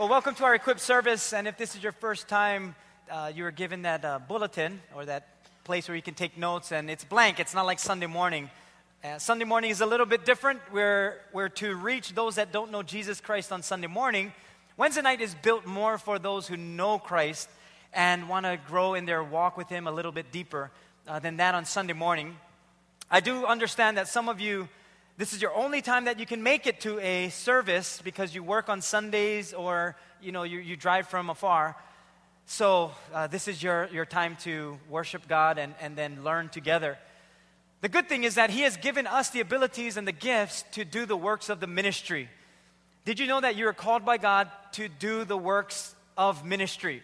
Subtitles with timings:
[0.00, 1.34] Well, welcome to our equipped service.
[1.34, 2.74] And if this is your first time,
[3.10, 5.28] uh, you were given that uh, bulletin or that
[5.62, 7.38] place where you can take notes, and it's blank.
[7.38, 8.48] It's not like Sunday morning.
[9.04, 10.60] Uh, Sunday morning is a little bit different.
[10.72, 14.32] We're, we're to reach those that don't know Jesus Christ on Sunday morning.
[14.78, 17.50] Wednesday night is built more for those who know Christ
[17.92, 20.70] and want to grow in their walk with Him a little bit deeper
[21.06, 22.38] uh, than that on Sunday morning.
[23.10, 24.70] I do understand that some of you
[25.20, 28.42] this is your only time that you can make it to a service because you
[28.42, 31.76] work on Sundays or you know you, you drive from afar.
[32.46, 36.96] So uh, this is your, your time to worship God and, and then learn together.
[37.82, 40.86] The good thing is that He has given us the abilities and the gifts to
[40.86, 42.30] do the works of the ministry.
[43.04, 47.02] Did you know that you are called by God to do the works of ministry?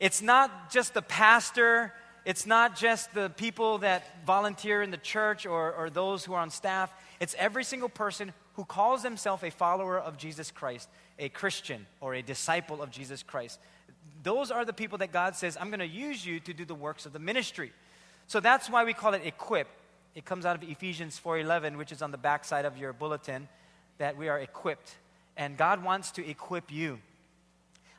[0.00, 1.92] It's not just the pastor,
[2.24, 6.40] it's not just the people that volunteer in the church or, or those who are
[6.40, 6.90] on staff.
[7.20, 12.14] It's every single person who calls himself a follower of Jesus Christ, a Christian or
[12.14, 13.58] a disciple of Jesus Christ.
[14.22, 16.74] Those are the people that God says, I'm going to use you to do the
[16.74, 17.72] works of the ministry.
[18.26, 19.68] So that's why we call it equip.
[20.14, 23.48] It comes out of Ephesians 4:11, which is on the back side of your bulletin,
[23.98, 24.96] that we are equipped.
[25.36, 26.98] And God wants to equip you.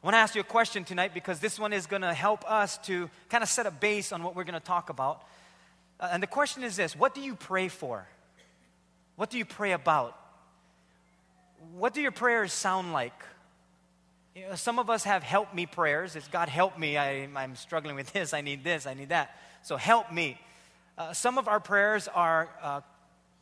[0.02, 2.50] I want to ask you a question tonight because this one is going to help
[2.50, 5.24] us to kind of set a base on what we're going to talk about.
[6.00, 8.08] Uh, and the question is this What do you pray for?
[9.20, 10.18] What do you pray about?
[11.74, 13.12] What do your prayers sound like?
[14.34, 16.16] You know, some of us have help me prayers.
[16.16, 16.96] It's God help me.
[16.96, 18.34] I, am struggling with this.
[18.34, 18.88] I need this.
[18.88, 19.36] I need that.
[19.62, 20.40] So help me.
[20.98, 22.80] Uh, some of our prayers are uh,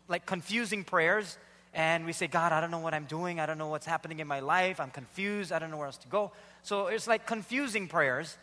[0.08, 1.38] like confusing prayers.
[1.76, 3.40] And we say, God, I don't know what I'm doing.
[3.40, 4.80] I don't know what's happening in my life.
[4.80, 5.52] I'm confused.
[5.52, 6.32] I don't know where else to go.
[6.64, 8.36] So it's like confusing prayers.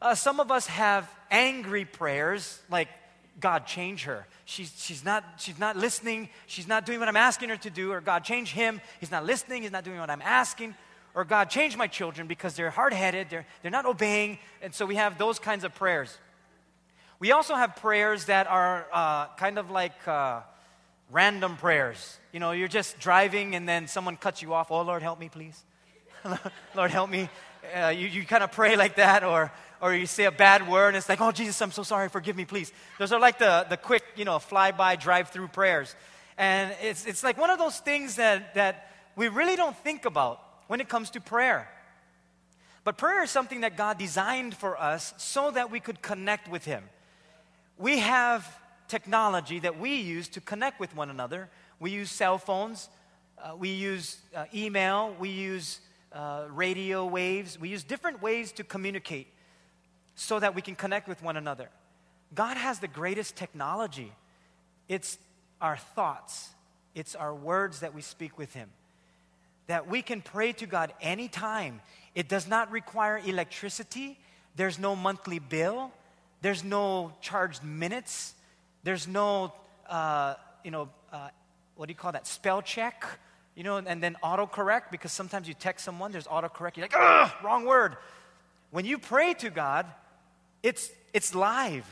[0.00, 2.90] Uh, some of us have angry prayers, like,
[3.38, 4.26] God, change her.
[4.44, 6.28] She's, she's, not, she's not listening.
[6.46, 7.92] She's not doing what I'm asking her to do.
[7.92, 8.80] Or God, change him.
[9.00, 9.62] He's not listening.
[9.62, 10.74] He's not doing what I'm asking.
[11.14, 13.28] Or God, change my children because they're hard headed.
[13.28, 14.38] They're, they're not obeying.
[14.62, 16.16] And so we have those kinds of prayers.
[17.18, 20.40] We also have prayers that are uh, kind of like uh,
[21.10, 22.18] random prayers.
[22.32, 24.70] You know, you're just driving and then someone cuts you off.
[24.70, 25.62] Oh, Lord, help me, please.
[26.74, 27.28] Lord, help me.
[27.74, 29.24] Uh, you, you kind of pray like that.
[29.24, 29.50] Or,
[29.80, 32.36] or you say a bad word and it's like, oh, Jesus, I'm so sorry, forgive
[32.36, 32.72] me, please.
[32.98, 35.94] Those are like the, the quick, you know, fly-by, drive-through prayers.
[36.38, 40.40] And it's, it's like one of those things that, that we really don't think about
[40.66, 41.68] when it comes to prayer.
[42.84, 46.64] But prayer is something that God designed for us so that we could connect with
[46.64, 46.84] Him.
[47.78, 48.46] We have
[48.88, 51.48] technology that we use to connect with one another.
[51.80, 52.88] We use cell phones,
[53.42, 55.80] uh, we use uh, email, we use
[56.12, 59.26] uh, radio waves, we use different ways to communicate
[60.16, 61.68] so that we can connect with one another.
[62.34, 64.12] God has the greatest technology.
[64.88, 65.18] It's
[65.60, 66.50] our thoughts,
[66.94, 68.68] it's our words that we speak with Him.
[69.68, 71.80] That we can pray to God anytime.
[72.14, 74.18] It does not require electricity,
[74.56, 75.92] there's no monthly bill,
[76.40, 78.34] there's no charged minutes,
[78.84, 79.52] there's no,
[79.88, 80.34] uh,
[80.64, 81.28] you know, uh,
[81.76, 83.04] what do you call that, spell check?
[83.54, 87.30] You know, and then autocorrect, because sometimes you text someone, there's autocorrect, you're like, ugh,
[87.42, 87.96] wrong word.
[88.70, 89.86] When you pray to God,
[90.66, 91.86] it's, it's live.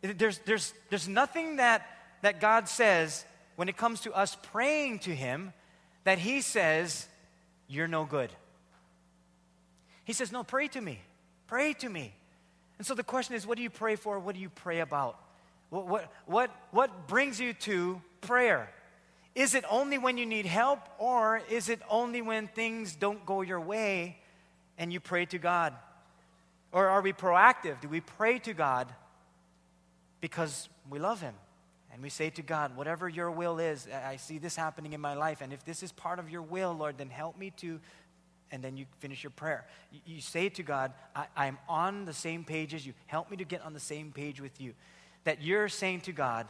[0.00, 1.86] There's, there's, there's nothing that,
[2.22, 5.52] that God says when it comes to us praying to Him
[6.04, 7.06] that He says,
[7.68, 8.30] You're no good.
[10.04, 10.98] He says, No, pray to me.
[11.46, 12.14] Pray to me.
[12.78, 14.18] And so the question is, what do you pray for?
[14.18, 15.20] What do you pray about?
[15.68, 18.70] What, what, what, what brings you to prayer?
[19.34, 23.42] Is it only when you need help, or is it only when things don't go
[23.42, 24.16] your way
[24.78, 25.74] and you pray to God?
[26.74, 27.80] Or are we proactive?
[27.80, 28.92] Do we pray to God
[30.20, 31.34] because we love Him?
[31.92, 35.14] And we say to God, whatever your will is, I see this happening in my
[35.14, 35.40] life.
[35.40, 37.78] And if this is part of your will, Lord, then help me to.
[38.50, 39.64] And then you finish your prayer.
[40.04, 42.92] You, say to God, I, am on the same page as you.
[43.06, 44.74] Help me to get on the same page with you.
[45.22, 46.48] That you're saying to God,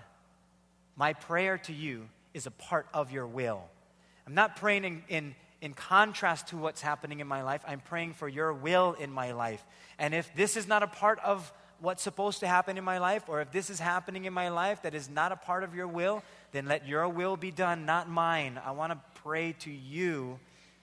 [0.96, 3.62] my prayer to you is a part of your will.
[4.26, 7.64] I'm not praying in, in in contrast to what's happening in my life.
[7.66, 9.64] I'm praying for your will in my life.
[9.98, 11.50] And if this is not a part of
[11.80, 14.82] what's supposed to happen in my life, or if this is happening in my life
[14.82, 16.22] that is not a part of your will,
[16.52, 18.60] then let your will be done, not mine.
[18.62, 20.38] I want to pray to you,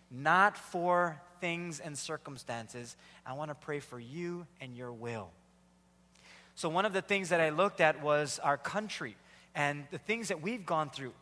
[0.09, 2.97] not for things and circumstances.
[3.23, 5.29] I want to pray for you and your will.
[6.55, 9.15] So, one of the things that I looked at was our country
[9.53, 11.13] and the things that we've gone through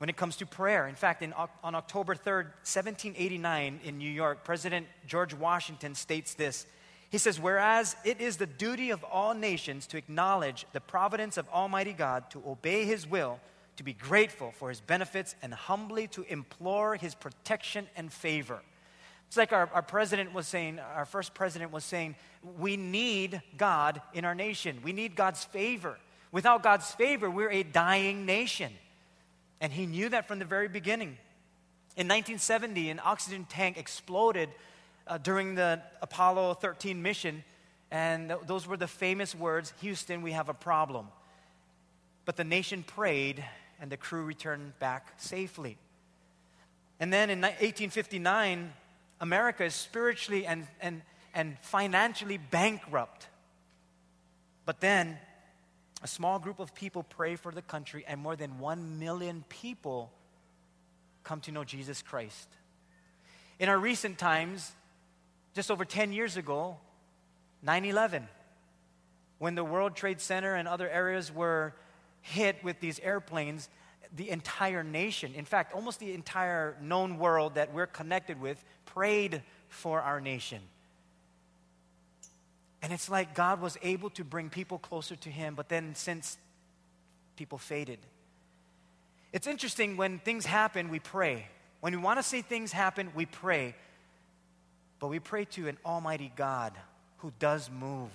[0.00, 0.88] when it comes to prayer.
[0.88, 6.64] In fact, in, on October 3rd, 1789, in New York, President George Washington states this.
[7.10, 11.46] He says, Whereas it is the duty of all nations to acknowledge the providence of
[11.50, 13.40] Almighty God, to obey His will,
[13.76, 18.62] to be grateful for His benefits, and humbly to implore His protection and favor.
[19.28, 22.14] It's like our, our president was saying, our first president was saying,
[22.58, 24.78] we need God in our nation.
[24.82, 25.98] We need God's favor.
[26.32, 28.72] Without God's favor, we're a dying nation.
[29.60, 31.18] And he knew that from the very beginning.
[31.96, 34.48] In 1970, an oxygen tank exploded
[35.06, 37.44] uh, during the Apollo 13 mission,
[37.90, 41.08] and th- those were the famous words Houston, we have a problem.
[42.24, 43.44] But the nation prayed,
[43.80, 45.76] and the crew returned back safely.
[47.00, 48.72] And then in 1859,
[49.20, 51.02] America is spiritually and, and,
[51.34, 53.26] and financially bankrupt.
[54.64, 55.18] But then
[56.02, 60.10] a small group of people pray for the country, and more than one million people
[61.24, 62.48] come to know Jesus Christ.
[63.58, 64.72] In our recent times,
[65.54, 66.78] just over 10 years ago,
[67.62, 68.26] 9 11,
[69.38, 71.74] when the World Trade Center and other areas were
[72.22, 73.68] hit with these airplanes,
[74.14, 79.42] the entire nation, in fact, almost the entire known world that we're connected with, prayed
[79.68, 80.60] for our nation.
[82.82, 86.38] And it's like God was able to bring people closer to Him, but then since
[87.36, 87.98] people faded.
[89.32, 91.46] It's interesting when things happen, we pray.
[91.80, 93.74] When we want to see things happen, we pray.
[94.98, 96.72] But we pray to an Almighty God
[97.18, 98.10] who does move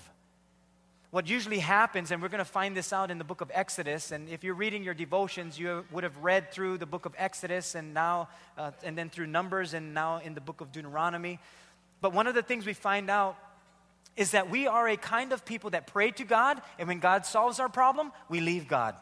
[1.15, 4.11] what usually happens, and we're going to find this out in the book of Exodus.
[4.11, 7.73] And if you're reading your devotions, you would have read through the book of Exodus
[7.73, 8.27] and now,
[8.57, 11.39] uh, and then through Numbers and now in the book of Deuteronomy.
[12.01, 13.37] But one of the things we find out
[14.17, 17.25] is that we are a kind of people that pray to God, and when God
[17.25, 18.95] solves our problem, we leave God.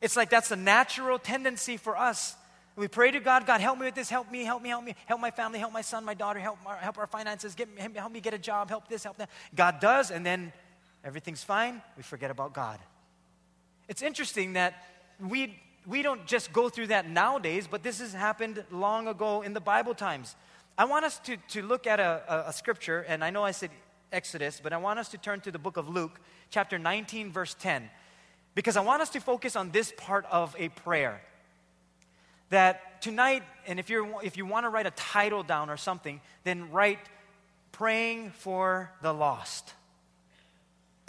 [0.00, 2.36] It's like that's a natural tendency for us.
[2.74, 4.94] We pray to God, God, help me with this, help me, help me, help me,
[5.06, 8.10] help my family, help my son, my daughter, help, our, help our finances, get, help
[8.10, 9.30] me get a job, help this, help that.
[9.54, 10.52] God does, and then
[11.04, 12.78] everything's fine, we forget about God.
[13.88, 14.86] It's interesting that
[15.20, 19.52] we, we don't just go through that nowadays, but this has happened long ago in
[19.52, 20.34] the Bible times.
[20.76, 23.50] I want us to, to look at a, a, a scripture, and I know I
[23.50, 23.70] said
[24.12, 26.20] Exodus, but I want us to turn to the book of Luke,
[26.50, 27.90] chapter 19, verse 10,
[28.54, 31.20] because I want us to focus on this part of a prayer.
[32.50, 36.20] That tonight, and if, you're, if you want to write a title down or something,
[36.44, 36.98] then write
[37.72, 39.72] Praying for the Lost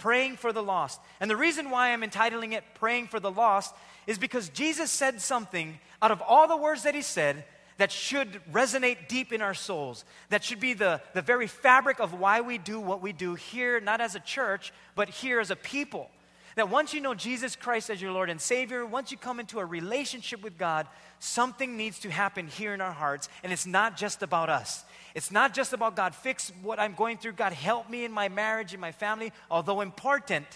[0.04, 1.00] praying for the lost.
[1.18, 3.74] And the reason why I'm entitling it Praying for the Lost
[4.06, 7.46] is because Jesus said something out of all the words that he said
[7.76, 12.18] that should resonate deep in our souls, that should be the, the very fabric of
[12.18, 15.56] why we do what we do here, not as a church, but here as a
[15.56, 16.10] people.
[16.56, 19.58] That once you know Jesus Christ as your Lord and Savior, once you come into
[19.58, 20.86] a relationship with God,
[21.18, 24.84] something needs to happen here in our hearts, and it's not just about us.
[25.16, 27.32] It's not just about God, fix what I'm going through.
[27.32, 29.32] God, help me in my marriage, in my family.
[29.50, 30.46] Although important,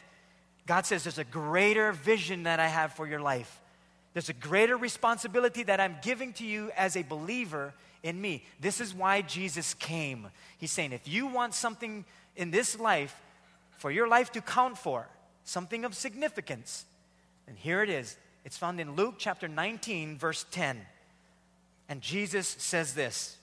[0.67, 3.61] God says there's a greater vision that I have for your life.
[4.19, 7.73] There's a greater responsibility that I'm giving to you as a believer
[8.03, 8.43] in me.
[8.59, 10.27] This is why Jesus came.
[10.59, 12.05] He's saying, if you want something
[12.35, 13.15] in this life
[13.77, 15.07] for your life to count for,
[15.45, 16.85] something of significance,
[17.47, 18.17] and here it is.
[18.45, 20.81] It's found in Luke chapter 19, verse 10.
[21.89, 23.39] And Jesus says this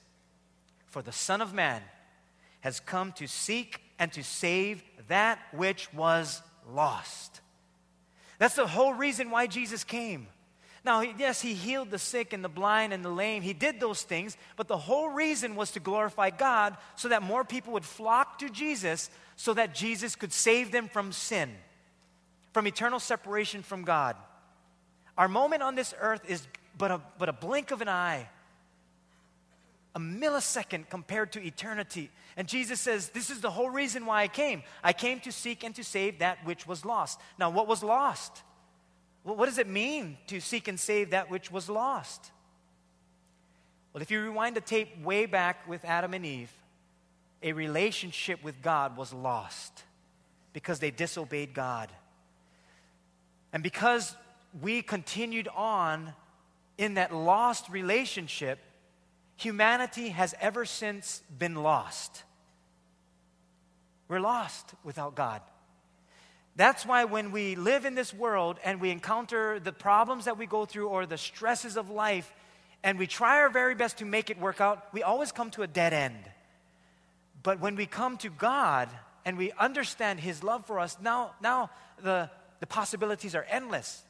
[0.88, 1.84] for the Son of Man
[2.60, 7.40] has come to seek and to save that which was lost.
[8.40, 10.28] That's the whole reason why Jesus came.
[10.86, 13.42] Now, yes, he healed the sick and the blind and the lame.
[13.42, 17.44] He did those things, but the whole reason was to glorify God so that more
[17.44, 21.50] people would flock to Jesus so that Jesus could save them from sin,
[22.54, 24.16] from eternal separation from God.
[25.18, 28.30] Our moment on this earth is but a, but a blink of an eye
[29.96, 32.12] a millisecond compared to eternity.
[32.36, 34.62] And Jesus says, This is the whole reason why I came.
[34.84, 37.20] I came to seek and to save that which was lost.
[37.40, 38.44] Now, what was lost?
[39.26, 42.32] Well, what does it mean to seek and save that which was lost?
[43.92, 46.52] Well, if you rewind the tape way back with Adam and Eve,
[47.42, 49.84] a relationship with God was lost
[50.54, 51.92] because they disobeyed God.
[53.52, 54.16] And because
[54.62, 56.14] we continued on
[56.78, 58.60] in that lost relationship,
[59.38, 62.24] humanity has ever since been lost.
[64.08, 65.42] We're lost without God.
[66.56, 70.46] That's why when we live in this world and we encounter the problems that we
[70.46, 72.34] go through or the stresses of life
[72.84, 75.64] and we try our very best to make it work out, we always come to
[75.64, 76.24] a dead end.
[77.44, 78.90] But when we come to God
[79.26, 81.72] and we understand His love for us, now, now
[82.02, 84.04] the, the possibilities are endless.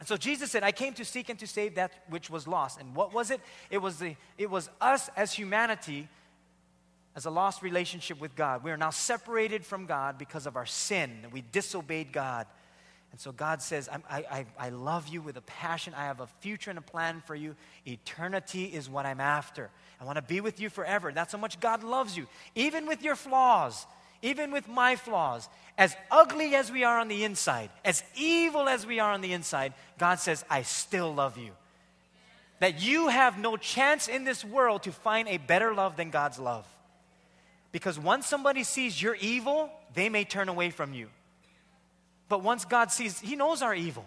[0.00, 2.80] And so Jesus said, I came to seek and to save that which was lost.
[2.80, 3.40] And what was it?
[3.70, 6.08] It was, the, it was us as humanity,
[7.20, 8.64] as a lost relationship with God.
[8.64, 11.10] We are now separated from God because of our sin.
[11.30, 12.46] We disobeyed God.
[13.12, 15.92] And so God says, I, I, I love you with a passion.
[15.94, 17.56] I have a future and a plan for you.
[17.86, 19.68] Eternity is what I'm after.
[20.00, 21.12] I want to be with you forever.
[21.12, 22.26] That's how much God loves you.
[22.54, 23.86] Even with your flaws,
[24.22, 25.46] even with my flaws,
[25.76, 29.34] as ugly as we are on the inside, as evil as we are on the
[29.34, 31.50] inside, God says, I still love you.
[32.60, 36.38] That you have no chance in this world to find a better love than God's
[36.38, 36.66] love.
[37.72, 41.08] Because once somebody sees you're evil, they may turn away from you.
[42.28, 44.04] But once God sees, He knows our evil.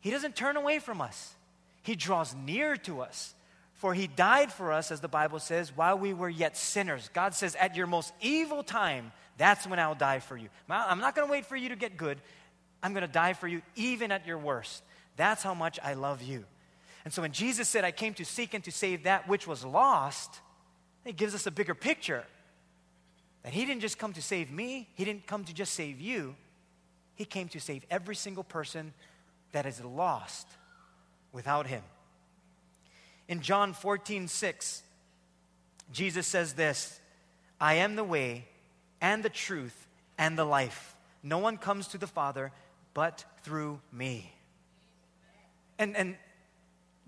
[0.00, 1.34] He doesn't turn away from us,
[1.82, 3.34] He draws near to us.
[3.74, 7.10] For He died for us, as the Bible says, while we were yet sinners.
[7.12, 10.48] God says, at your most evil time, that's when I'll die for you.
[10.70, 12.18] I'm not going to wait for you to get good.
[12.82, 14.82] I'm going to die for you even at your worst.
[15.16, 16.44] That's how much I love you.
[17.04, 19.62] And so when Jesus said, I came to seek and to save that which was
[19.62, 20.40] lost,
[21.04, 22.24] it gives us a bigger picture.
[23.46, 26.34] That He didn't just come to save me, He didn't come to just save you,
[27.16, 28.92] he came to save every single person
[29.52, 30.46] that is lost
[31.32, 31.82] without Him.
[33.26, 34.82] In John 14, 6,
[35.90, 37.00] Jesus says this
[37.60, 38.46] I am the way
[39.00, 39.86] and the truth
[40.18, 40.94] and the life.
[41.22, 42.52] No one comes to the Father
[42.94, 44.32] but through me.
[45.78, 46.16] And, and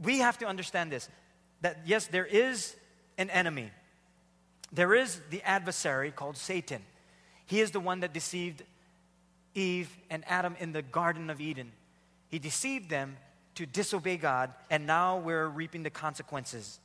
[0.02, 1.08] we have to understand this
[1.60, 2.76] that yes, there is
[3.18, 3.70] an enemy,
[4.72, 6.82] there is the adversary called Satan.
[7.46, 8.62] He is the one that deceived
[9.54, 11.72] Eve and Adam in the Garden of Eden.
[12.28, 13.16] He deceived them
[13.54, 16.78] to disobey God, and now we're reaping the consequences.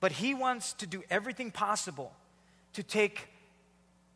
[0.00, 2.12] But he wants to do everything possible
[2.72, 3.28] to take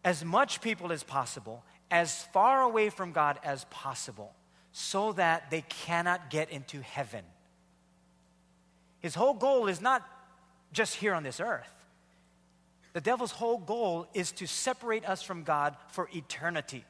[0.03, 4.33] as much people as possible, as far away from God as possible,
[4.73, 7.25] so that they cannot get into heaven.
[9.01, 10.03] His whole goal is not
[10.73, 11.73] just here on this earth.
[12.97, 16.83] The devil's whole goal is to separate us from God for eternity.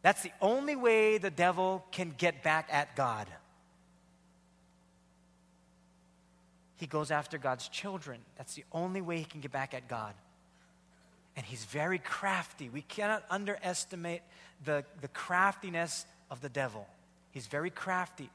[0.00, 3.26] That's the only way the devil can get back at God.
[6.76, 8.20] He goes after God's children.
[8.38, 10.14] That's the only way he can get back at God.
[11.36, 12.70] And he's very crafty.
[12.70, 14.22] We cannot underestimate
[14.64, 16.88] the, the craftiness of the devil.
[17.32, 18.30] He's very crafty.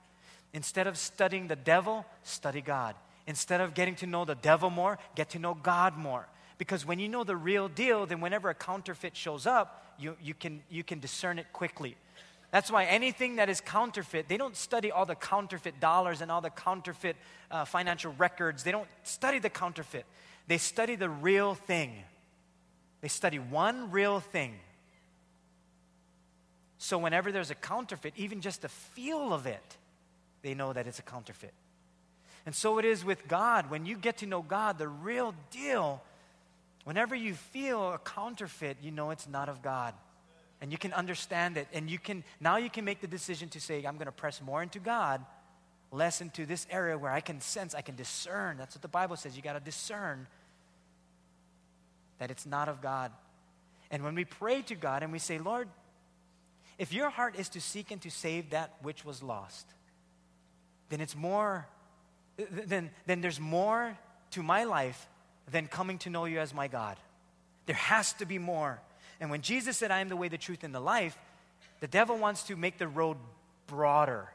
[0.53, 2.94] Instead of studying the devil, study God.
[3.25, 6.27] Instead of getting to know the devil more, get to know God more.
[6.62, 10.36] Because when you know the real deal, then whenever a counterfeit shows up, you, you,
[10.36, 11.98] can, you can discern it quickly.
[12.51, 16.39] That's why anything that is counterfeit, they don't study all the counterfeit dollars and all
[16.39, 17.15] the counterfeit
[17.50, 18.62] uh, financial records.
[18.62, 20.06] They don't study the counterfeit.
[20.46, 21.96] They study the real thing.
[23.01, 24.53] They study one real thing.
[26.77, 29.77] So whenever there's a counterfeit, even just the feel of it,
[30.44, 31.56] they know that it's a counterfeit.
[32.46, 33.72] And so it is with God.
[33.72, 36.03] When you get to know God, the real deal,
[36.83, 39.93] Whenever you feel a counterfeit, you know it's not of God.
[40.61, 41.67] And you can understand it.
[41.73, 44.41] And you can now you can make the decision to say, I'm going to press
[44.41, 45.25] more into God,
[45.91, 48.57] less into this area where I can sense, I can discern.
[48.57, 49.35] That's what the Bible says.
[49.35, 50.27] You got to discern
[52.19, 53.11] that it's not of God.
[53.89, 55.67] And when we pray to God and we say, Lord,
[56.77, 59.67] if your heart is to seek and to save that which was lost,
[60.89, 61.67] then it's more,
[62.38, 63.97] then, then there's more
[64.31, 65.07] to my life
[65.51, 66.98] than coming to know you as my God.
[67.65, 68.79] There has to be more.
[69.20, 71.17] And when Jesus said, I am the way, the truth, and the life,
[71.79, 73.17] the devil wants to make the road
[73.67, 74.29] broader.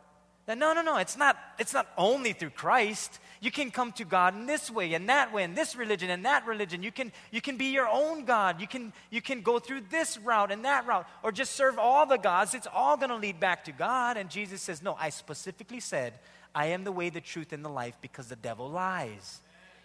[0.46, 3.18] That no, no, no, it's not, it's not only through Christ.
[3.40, 6.24] You can come to God in this way and that way, and this religion and
[6.24, 6.84] that religion.
[6.84, 8.60] You can, you can be your own God.
[8.60, 12.06] You can, you can go through this route and that route, or just serve all
[12.06, 12.54] the gods.
[12.54, 14.16] It's all going to lead back to God.
[14.16, 16.14] And Jesus says, No, I specifically said,
[16.54, 19.40] I am the way, the truth, and the life because the devil lies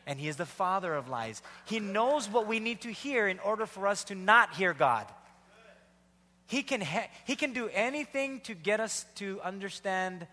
[0.05, 1.41] and He is the father of lies.
[1.65, 5.05] He knows what we need to hear in order for us to not hear God.
[6.48, 10.27] He can, ha- he can do anything to get us to understand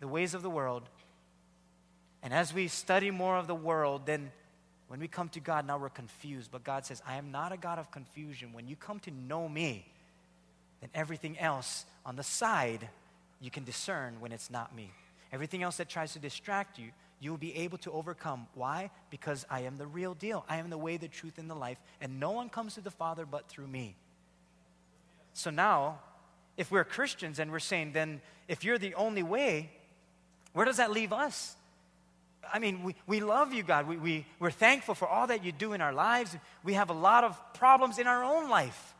[0.00, 0.88] the ways of the world.
[2.22, 4.32] And as we study more of the world, then
[4.88, 6.50] when we come to God, now we're confused.
[6.50, 8.52] But God says, I am not a God of confusion.
[8.52, 9.86] When you come to know me,
[10.80, 12.88] then everything else on the side,
[13.40, 14.90] you can discern when it's not me.
[15.32, 18.46] Everything else that tries to distract you, you will be able to overcome.
[18.54, 18.90] Why?
[19.10, 20.44] Because I am the real deal.
[20.48, 22.90] I am the way, the truth, and the life, and no one comes to the
[22.90, 23.94] Father but through me.
[25.34, 26.00] So now,
[26.56, 29.70] if we're Christians and we're saying, then if you're the only way,
[30.54, 31.54] where does that leave us?
[32.52, 33.86] I mean, we, we love you, God.
[33.86, 36.34] We, we, we're thankful for all that you do in our lives.
[36.64, 38.94] We have a lot of problems in our own life.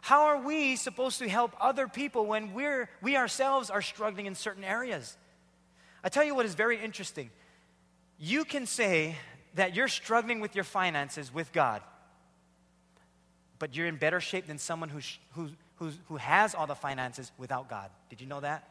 [0.00, 4.34] How are we supposed to help other people when we're, we ourselves are struggling in
[4.34, 5.16] certain areas?
[6.02, 7.30] I tell you what is very interesting
[8.24, 9.16] you can say
[9.56, 11.82] that you're struggling with your finances with God,
[13.58, 15.00] but you're in better shape than someone who,
[15.32, 17.90] who's, who has all the finances without God.
[18.10, 18.68] Did you know that?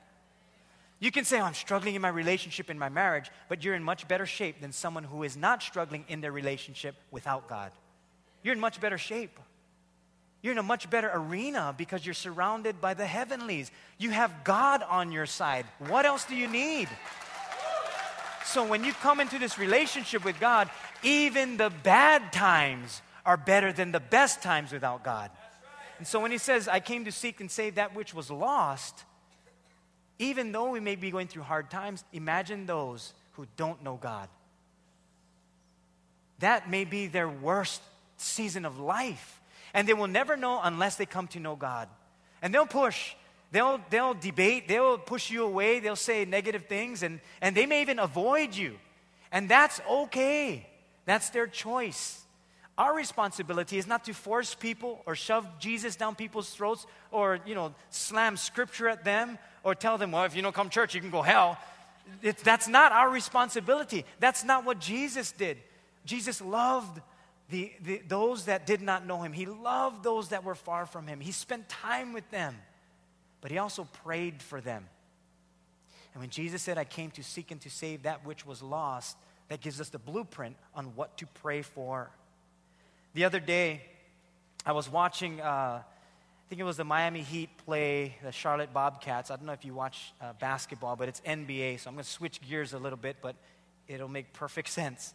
[1.02, 3.84] You can say, oh, I'm struggling in my relationship, in my marriage, but you're in
[3.84, 7.74] much better shape than someone who is not struggling in their relationship without God.
[8.44, 9.38] You're in much better shape.
[10.42, 13.70] You're in a much better arena because you're surrounded by the heavenlies.
[13.98, 15.66] You have God on your side.
[15.80, 16.88] What else do you need?
[18.46, 20.70] So when you come into this relationship with God,
[21.04, 25.32] even the bad times are better than the best times without God.
[25.98, 29.04] And so when he says, I came to seek and save that which was lost,
[30.18, 34.28] even though we may be going through hard times, imagine those who don't know God.
[36.40, 37.82] That may be their worst
[38.18, 39.42] season of life.
[39.74, 41.88] And they will never know unless they come to know God.
[42.42, 43.14] And they'll push,
[43.52, 47.82] they'll, they'll debate, they'll push you away, they'll say negative things, and, and they may
[47.82, 48.78] even avoid you.
[49.32, 50.68] And that's okay.
[51.06, 52.22] That's their choice.
[52.78, 57.54] Our responsibility is not to force people or shove Jesus down people's throats or, you
[57.54, 61.02] know, slam scripture at them or tell them, well, if you don't come church, you
[61.02, 61.58] can go hell.
[62.22, 64.06] It's, that's not our responsibility.
[64.20, 65.58] That's not what Jesus did.
[66.06, 67.02] Jesus loved
[67.50, 69.34] the, the, those that did not know him.
[69.34, 71.20] He loved those that were far from him.
[71.20, 72.56] He spent time with them,
[73.42, 74.86] but he also prayed for them.
[76.14, 79.18] And when Jesus said, I came to seek and to save that which was lost,
[79.48, 82.10] that gives us the blueprint on what to pray for.
[83.14, 83.82] The other day,
[84.66, 85.44] I was watching, uh,
[85.84, 85.84] I
[86.50, 89.32] think it was the Miami Heat play the Charlotte Bobcats.
[89.32, 92.10] I don't know if you watch uh, basketball, but it's NBA, so I'm going to
[92.10, 93.36] switch gears a little bit, but
[93.88, 95.14] it'll make perfect sense.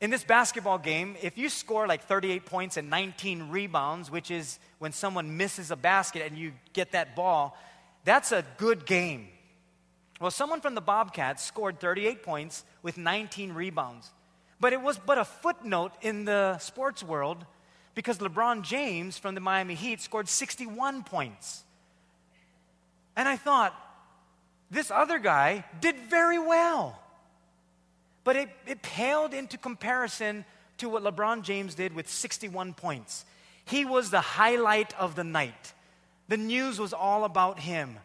[0.00, 4.58] In this basketball game, if you score like 38 points and 19 rebounds, which is
[4.78, 7.56] when someone misses a basket and you get that ball,
[8.04, 9.28] that's a good game.
[10.18, 14.10] Well, someone from the Bobcats scored 38 points with 19 rebounds.
[14.58, 17.44] But it was but a footnote in the sports world
[17.94, 21.64] because LeBron James from the Miami Heat scored 61 points.
[23.16, 23.74] And I thought,
[24.70, 26.99] this other guy did very well.
[28.24, 30.44] But it, it paled into comparison
[30.78, 33.24] to what LeBron James did with 61 points.
[33.64, 35.74] He was the highlight of the night.
[36.28, 37.98] The news was all about him.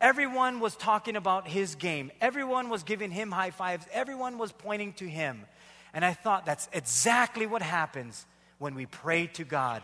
[0.00, 2.12] Everyone was talking about his game.
[2.20, 3.86] Everyone was giving him high fives.
[3.92, 5.44] Everyone was pointing to him.
[5.92, 8.26] And I thought that's exactly what happens
[8.58, 9.82] when we pray to God.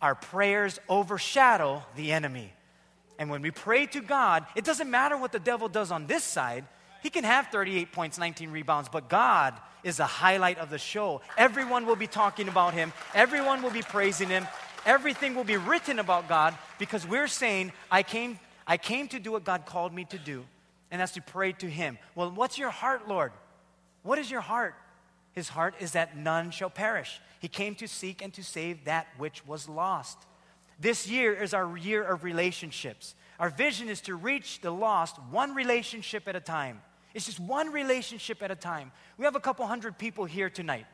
[0.00, 2.52] Our prayers overshadow the enemy.
[3.18, 6.24] And when we pray to God, it doesn't matter what the devil does on this
[6.24, 6.64] side,
[7.02, 11.20] he can have 38 points, 19 rebounds, but God is the highlight of the show.
[11.36, 14.46] Everyone will be talking about him, everyone will be praising him,
[14.86, 19.32] everything will be written about God because we're saying, I came, I came to do
[19.32, 20.44] what God called me to do,
[20.90, 21.98] and that's to pray to him.
[22.14, 23.32] Well, what's your heart, Lord?
[24.02, 24.74] What is your heart?
[25.32, 27.20] His heart is that none shall perish.
[27.40, 30.18] He came to seek and to save that which was lost.
[30.78, 33.14] This year is our year of relationships.
[33.38, 36.80] Our vision is to reach the lost one relationship at a time.
[37.14, 38.92] It's just one relationship at a time.
[39.18, 40.86] We have a couple hundred people here tonight.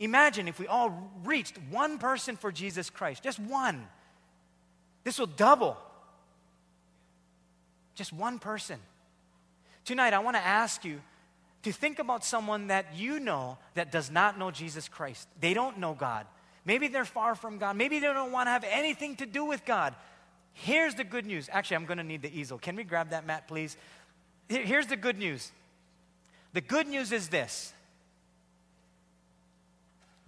[0.00, 3.86] Imagine if we all reached one person for Jesus Christ, just one.
[5.04, 5.76] This will double.
[7.94, 8.78] Just one person.
[9.84, 11.00] Tonight, I want to ask you
[11.62, 15.28] to think about someone that you know that does not know Jesus Christ.
[15.40, 16.26] They don't know God.
[16.64, 17.76] Maybe they're far from God.
[17.76, 19.94] Maybe they don't want to have anything to do with God.
[20.54, 21.48] Here's the good news.
[21.52, 22.58] Actually, I'm going to need the easel.
[22.58, 23.76] Can we grab that, Matt, please?
[24.48, 25.50] Here's the good news.
[26.52, 27.72] The good news is this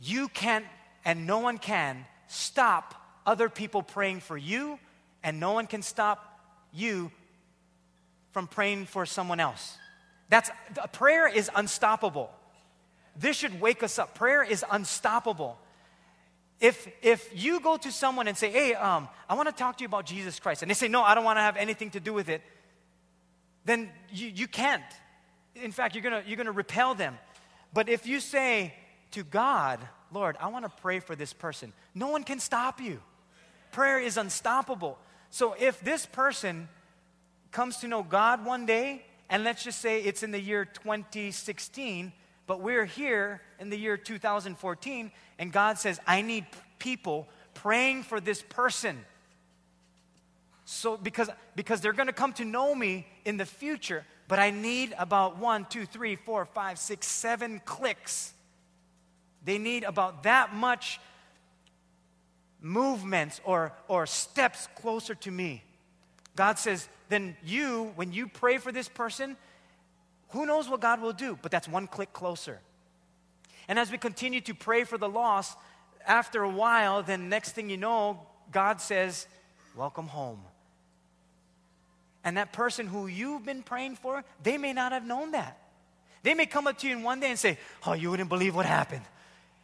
[0.00, 0.66] you can't,
[1.04, 4.78] and no one can, stop other people praying for you,
[5.22, 6.40] and no one can stop
[6.72, 7.10] you
[8.32, 9.78] from praying for someone else.
[10.28, 10.50] That's
[10.92, 12.30] prayer is unstoppable.
[13.18, 14.14] This should wake us up.
[14.14, 15.58] Prayer is unstoppable.
[16.60, 19.82] If, if you go to someone and say, hey, um, I want to talk to
[19.82, 22.00] you about Jesus Christ, and they say, no, I don't want to have anything to
[22.00, 22.42] do with it,
[23.66, 24.82] then you, you can't.
[25.54, 27.18] In fact, you're going you're gonna repel them.
[27.74, 28.72] But if you say
[29.10, 29.80] to God,
[30.12, 33.00] Lord, I want to pray for this person, no one can stop you.
[33.72, 34.98] Prayer is unstoppable.
[35.30, 36.68] So if this person
[37.50, 42.12] comes to know God one day, and let's just say it's in the year 2016,
[42.46, 46.46] but we're here in the year 2014, and God says, I need
[46.78, 49.04] people praying for this person
[50.66, 54.50] so because because they're going to come to know me in the future but i
[54.50, 58.32] need about one two three four five six seven clicks.
[59.44, 61.00] They need about that much
[62.60, 65.62] movements or or steps closer to me.
[66.34, 69.36] God says then you when you pray for this person
[70.30, 72.58] who knows what god will do but that's one click closer.
[73.68, 75.56] And as we continue to pray for the lost
[76.04, 79.28] after a while then next thing you know god says
[79.76, 80.40] welcome home.
[82.26, 85.58] And that person who you've been praying for, they may not have known that.
[86.24, 88.56] They may come up to you in one day and say, Oh, you wouldn't believe
[88.56, 89.04] what happened.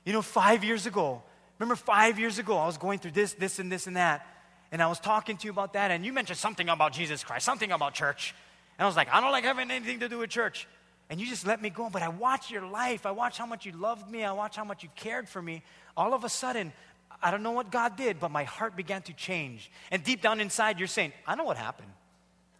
[0.04, 1.20] You know, five years ago,
[1.58, 4.24] remember five years ago, I was going through this, this, and this, and that.
[4.70, 7.44] And I was talking to you about that, and you mentioned something about Jesus Christ,
[7.44, 8.32] something about church.
[8.78, 10.68] And I was like, I don't like having anything to do with church.
[11.10, 11.90] And you just let me go.
[11.90, 13.06] But I watched your life.
[13.06, 14.22] I watched how much you loved me.
[14.22, 15.64] I watched how much you cared for me.
[15.96, 16.72] All of a sudden,
[17.20, 19.68] I don't know what God did, but my heart began to change.
[19.90, 21.90] And deep down inside, you're saying, I know what happened.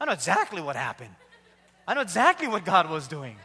[0.02, 1.14] I know exactly what happened.
[1.86, 3.36] I know exactly what God was doing.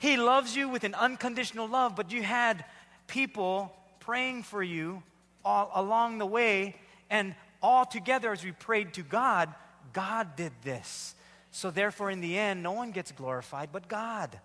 [0.00, 2.64] He loves you with an unconditional love, but you had
[3.06, 5.04] people praying for you
[5.44, 6.74] all along the way.
[7.10, 9.54] And all together, as we prayed to God,
[9.92, 11.14] God did this.
[11.52, 14.36] So, therefore, in the end, no one gets glorified but God.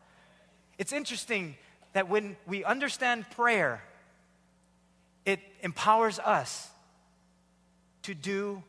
[0.78, 1.58] It's interesting
[1.94, 3.82] that when we understand prayer,
[5.26, 6.70] it empowers us
[8.04, 8.62] to do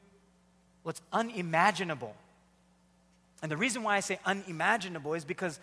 [0.82, 2.16] what's unimaginable.
[3.42, 5.58] And the reason why I say unimaginable is because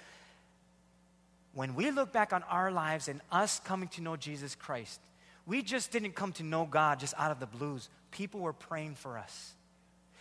[1.53, 4.99] when we look back on our lives and us coming to know Jesus Christ,
[5.45, 7.89] we just didn't come to know God just out of the blues.
[8.11, 9.53] People were praying for us.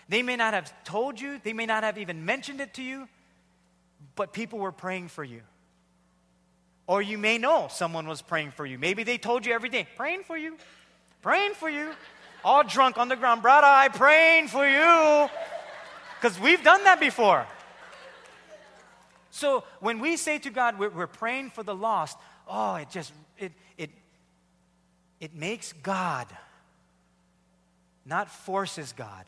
[0.08, 3.08] They may not have told you, they may not have even mentioned it to you,
[4.14, 5.40] but people were praying for you.
[6.86, 8.78] Or you may know someone was praying for you.
[8.78, 10.56] Maybe they told you every day, praying for you,
[11.22, 11.90] praying for you.
[12.44, 15.28] All drunk on the ground, brother, I praying for you.
[16.20, 17.46] Because we've done that before.
[19.30, 22.16] So when we say to God, we're, we're praying for the lost,
[22.48, 23.90] oh, it just, it, it,
[25.20, 26.26] it makes God,
[28.04, 29.26] not forces God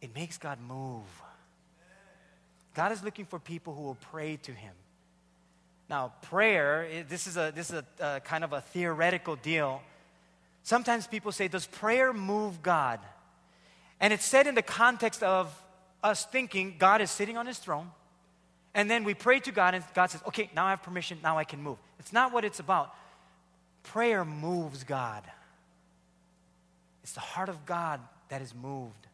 [0.00, 1.04] it makes God move.
[2.74, 4.74] God is looking for people who will pray to Him.
[5.90, 9.82] Now, prayer, this is a, this is a, a kind of a theoretical deal.
[10.62, 13.00] Sometimes people say, Does prayer move God?
[14.00, 15.52] And it's said in the context of
[16.02, 17.90] us thinking God is sitting on His throne.
[18.74, 21.38] And then we pray to God, and God says, Okay, now I have permission, now
[21.38, 21.78] I can move.
[21.98, 22.94] It's not what it's about.
[23.82, 25.24] Prayer moves God,
[27.02, 29.06] it's the heart of God that is moved.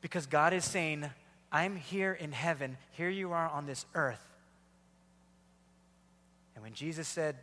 [0.00, 1.08] Because God is saying,
[1.50, 4.20] I'm here in heaven, here you are on this earth.
[6.54, 7.36] And when Jesus said,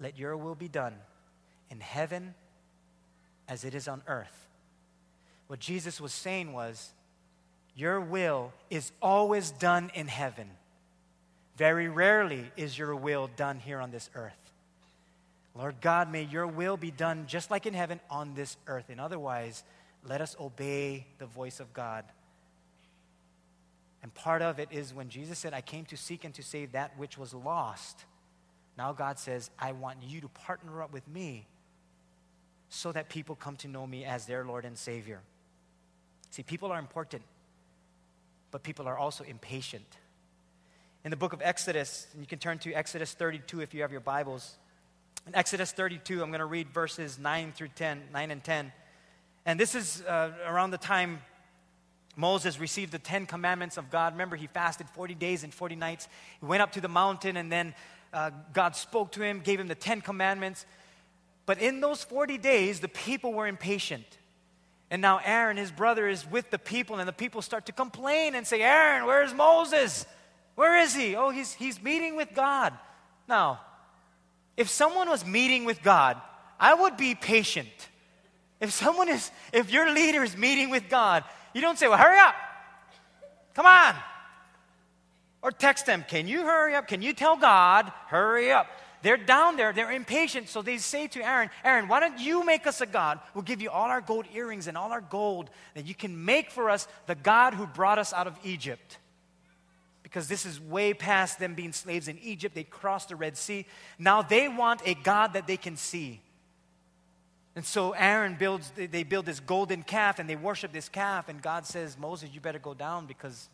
[0.00, 0.94] Let your will be done
[1.70, 2.34] in heaven
[3.48, 4.48] as it is on earth,
[5.52, 6.94] what Jesus was saying was,
[7.76, 10.48] Your will is always done in heaven.
[11.58, 14.32] Very rarely is your will done here on this earth.
[15.54, 18.86] Lord God, may your will be done just like in heaven on this earth.
[18.88, 19.62] And otherwise,
[20.08, 22.06] let us obey the voice of God.
[24.02, 26.72] And part of it is when Jesus said, I came to seek and to save
[26.72, 28.06] that which was lost.
[28.78, 31.46] Now God says, I want you to partner up with me
[32.70, 35.20] so that people come to know me as their Lord and Savior.
[36.32, 37.22] See, people are important,
[38.50, 39.84] but people are also impatient.
[41.04, 43.92] In the book of Exodus, and you can turn to Exodus 32 if you have
[43.92, 44.56] your Bibles.
[45.26, 48.72] In Exodus 32, I'm going to read verses 9 through 10, 9 and 10.
[49.44, 51.20] And this is uh, around the time
[52.16, 54.14] Moses received the Ten Commandments of God.
[54.14, 56.08] Remember, he fasted 40 days and 40 nights.
[56.40, 57.74] He went up to the mountain, and then
[58.10, 60.64] uh, God spoke to him, gave him the Ten Commandments.
[61.44, 64.06] But in those 40 days, the people were impatient.
[64.92, 68.34] And now Aaron, his brother, is with the people, and the people start to complain
[68.34, 70.04] and say, Aaron, where's Moses?
[70.54, 71.16] Where is he?
[71.16, 72.74] Oh, he's, he's meeting with God.
[73.26, 73.62] Now,
[74.54, 76.20] if someone was meeting with God,
[76.60, 77.70] I would be patient.
[78.60, 81.24] If someone is, if your leader is meeting with God,
[81.54, 82.34] you don't say, well, hurry up.
[83.54, 83.94] Come on.
[85.40, 86.86] Or text them, can you hurry up?
[86.86, 88.66] Can you tell God, hurry up?
[89.02, 90.48] They're down there, they're impatient.
[90.48, 93.20] So they say to Aaron, Aaron, why don't you make us a God?
[93.34, 96.50] We'll give you all our gold earrings and all our gold that you can make
[96.50, 98.98] for us the God who brought us out of Egypt.
[100.02, 102.54] Because this is way past them being slaves in Egypt.
[102.54, 103.66] They crossed the Red Sea.
[103.98, 106.20] Now they want a God that they can see.
[107.54, 111.28] And so Aaron builds, they build this golden calf and they worship this calf.
[111.28, 113.48] And God says, Moses, you better go down because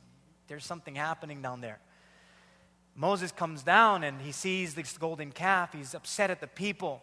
[0.47, 1.79] there's something happening down there.
[2.99, 5.73] Moses comes down and he sees this golden calf.
[5.73, 7.01] He's upset at the people.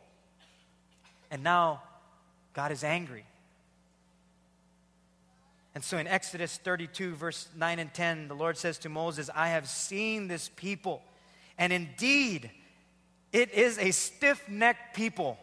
[1.31, 1.81] And now
[2.53, 3.25] God is angry.
[5.73, 9.49] And so in Exodus 32, verse 9 and 10, the Lord says to Moses, I
[9.49, 11.01] have seen this people,
[11.57, 12.49] and indeed
[13.33, 15.37] it is a stiff necked people.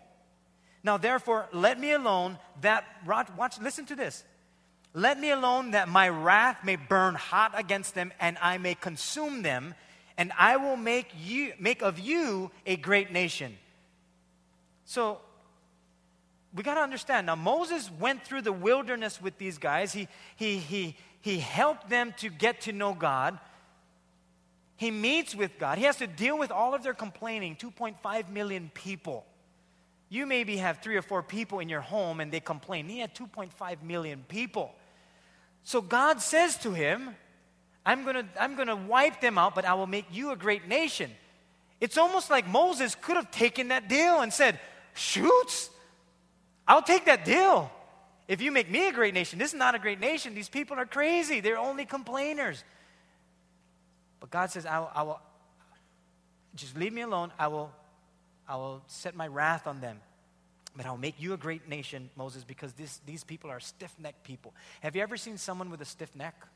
[0.82, 4.24] Now, therefore, let me alone that, watch, listen to this.
[4.94, 9.42] Let me alone that my wrath may burn hot against them and I may consume
[9.42, 9.74] them,
[10.22, 13.58] and I will make, you, make of you a great nation.
[14.84, 15.18] So,
[16.54, 19.92] we got to understand now, Moses went through the wilderness with these guys.
[19.92, 20.06] He,
[20.36, 23.36] he, he, he helped them to get to know God.
[24.76, 25.76] He meets with God.
[25.76, 29.26] He has to deal with all of their complaining 2.5 million people.
[30.08, 32.88] You maybe have three or four people in your home and they complain.
[32.88, 34.72] He had 2.5 million people.
[35.64, 37.16] So God says to him,
[37.84, 40.36] I'm going to I'm going to wipe them out, but I will make you a
[40.36, 41.10] great nation.
[41.80, 44.60] It's almost like Moses could have taken that deal and said,
[44.94, 45.68] Shoots,
[46.66, 47.70] I'll take that deal.
[48.28, 50.34] If you make me a great nation, this is not a great nation.
[50.34, 51.40] These people are crazy.
[51.40, 52.62] They're only complainers.
[54.20, 55.20] But God says, I will, I will
[56.54, 57.32] just leave me alone.
[57.38, 57.72] I will,
[58.48, 60.00] I will set my wrath on them.
[60.76, 64.22] But I'll make you a great nation, Moses, because this, these people are stiff necked
[64.22, 64.54] people.
[64.80, 66.46] Have you ever seen someone with a stiff neck?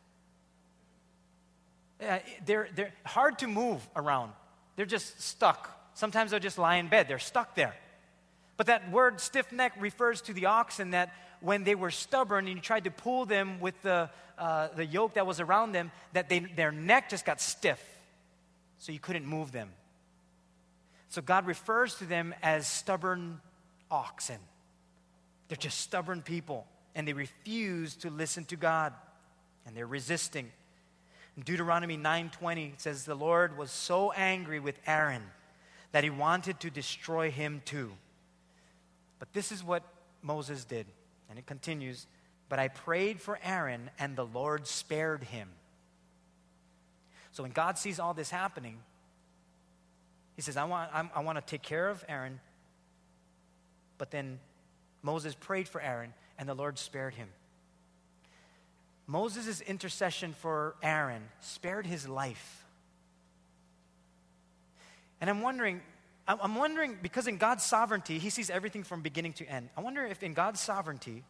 [1.98, 4.32] They're, they're hard to move around.
[4.76, 5.70] They're just stuck.
[5.94, 7.08] Sometimes they'll just lie in bed.
[7.08, 7.74] They're stuck there.
[8.56, 12.56] But that word stiff neck refers to the oxen that when they were stubborn and
[12.56, 16.28] you tried to pull them with the, uh, the yoke that was around them, that
[16.28, 17.82] they, their neck just got stiff.
[18.78, 19.70] So you couldn't move them.
[21.08, 23.40] So God refers to them as stubborn
[23.90, 24.38] oxen.
[25.48, 28.92] They're just stubborn people and they refuse to listen to God
[29.66, 30.50] and they're resisting.
[31.42, 35.22] Deuteronomy 9:20 it says the Lord was so angry with Aaron
[35.92, 37.92] that he wanted to destroy him too.
[39.18, 39.82] But this is what
[40.22, 40.86] Moses did.
[41.28, 42.06] And it continues,
[42.48, 45.48] but I prayed for Aaron and the Lord spared him.
[47.32, 48.78] So when God sees all this happening,
[50.36, 52.40] he says, I want, I'm, I want to take care of Aaron.
[53.98, 54.38] But then
[55.02, 57.28] Moses prayed for Aaron and the Lord spared him.
[59.06, 62.64] Moses' intercession for Aaron spared his life.
[65.20, 65.80] And I'm wondering,
[66.28, 69.68] I'm wondering, because in God's sovereignty, He sees everything from beginning to end.
[69.76, 71.22] I wonder if in God's sovereignty,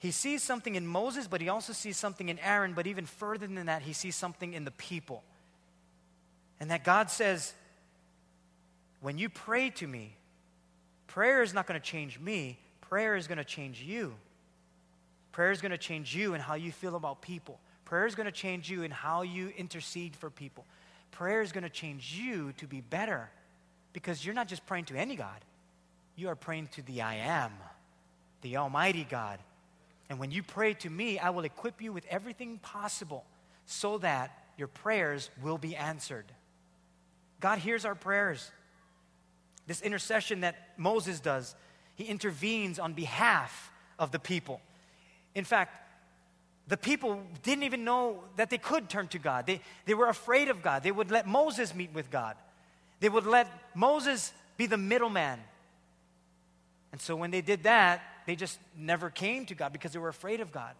[0.00, 3.46] He sees something in Moses, but He also sees something in Aaron, but even further
[3.46, 5.22] than that, He sees something in the people.
[6.58, 7.54] And that God says,
[9.00, 10.16] when you pray to me,
[11.06, 14.14] prayer is not going to change me, prayer is going to change you.
[15.34, 17.58] Prayer is going to change you and how you feel about people.
[17.84, 20.64] Prayer is going to change you and how you intercede for people.
[21.10, 23.28] Prayer is going to change you to be better
[23.92, 25.44] because you're not just praying to any God,
[26.14, 27.50] you are praying to the I am,
[28.42, 29.40] the Almighty God.
[30.08, 33.24] And when you pray to me, I will equip you with everything possible
[33.66, 36.26] so that your prayers will be answered.
[37.40, 38.52] God hears our prayers.
[39.66, 41.56] This intercession that Moses does,
[41.96, 44.60] he intervenes on behalf of the people.
[45.34, 45.84] In fact,
[46.66, 49.46] the people didn't even know that they could turn to God.
[49.46, 50.82] They, they were afraid of God.
[50.82, 52.36] They would let Moses meet with God,
[53.00, 55.40] they would let Moses be the middleman.
[56.92, 60.08] And so when they did that, they just never came to God because they were
[60.08, 60.74] afraid of God.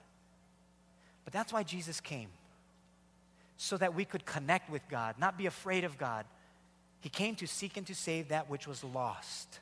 [1.24, 2.28] But that's why Jesus came,
[3.56, 6.24] so that we could connect with God, not be afraid of God.
[7.00, 9.58] He came to seek and to save that which was lost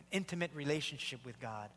[0.00, 1.68] an intimate relationship with God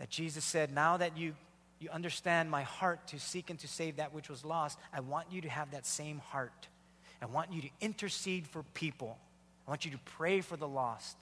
[0.00, 1.34] that Jesus said, Now that you,
[1.78, 5.26] you understand my heart to seek and to save that which was lost, I want
[5.30, 6.66] you to have that same heart.
[7.22, 9.18] I want you to intercede for people.
[9.68, 11.16] I want you to pray for the lost.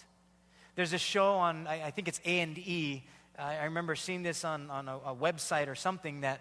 [0.76, 3.04] There's a show on, I, I think it's A and E.
[3.36, 6.40] I remember seeing this on, on a, a website or something that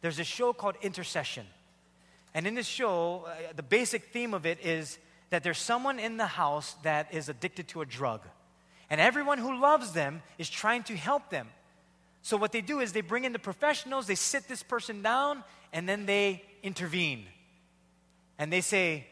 [0.00, 1.46] there's a show called Intercession.
[2.34, 4.98] And in this show, uh, the basic theme of it is
[5.30, 8.22] that there's someone in the house that is addicted to a drug.
[8.92, 11.48] And everyone who loves them is trying to help them.
[12.20, 15.44] So, what they do is they bring in the professionals, they sit this person down,
[15.72, 17.24] and then they intervene.
[18.38, 19.06] And they say,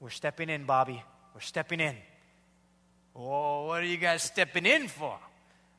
[0.00, 1.04] We're stepping in, Bobby.
[1.34, 1.94] We're stepping in.
[3.14, 5.16] Oh, what are you guys stepping in for?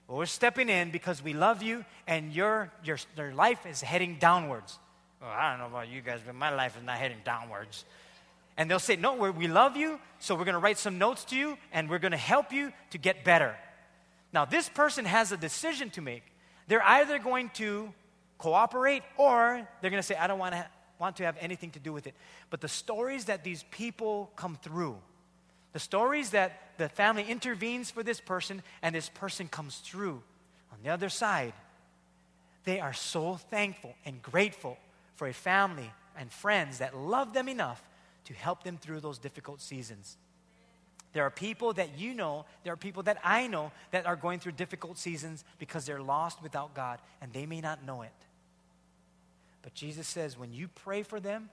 [0.08, 4.20] Well, we're stepping in because we love you and your, your, your life is heading
[4.20, 4.80] downwards.
[5.20, 7.84] Well, I don't know about you guys, but my life is not heading downwards.
[8.58, 11.36] And they'll say, No, we love you, so we're going to write some notes to
[11.36, 13.56] you, and we're going to help you to get better.
[14.34, 16.24] Now, this person has a decision to make.
[16.68, 17.94] They're either going to
[18.38, 20.66] cooperate or they're going to say, I don't want to,
[21.00, 22.16] want to have anything to do with it.
[22.50, 24.98] But the stories that these people come through,
[25.74, 30.22] the stories that the family intervenes for this person and this person comes through
[30.72, 31.54] on the other side,
[32.64, 34.78] they are so thankful and grateful
[35.16, 37.82] for a family and friends that love them enough
[38.32, 40.18] to help them through those difficult seasons.
[41.14, 44.40] There are people that you know, there are people that I know that are going
[44.40, 48.14] through difficult seasons because they're lost without God and they may not know it.
[49.62, 51.50] But Jesus says, when you pray for them,